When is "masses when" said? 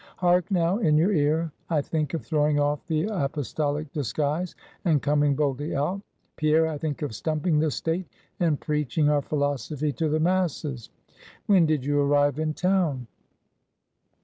10.19-11.67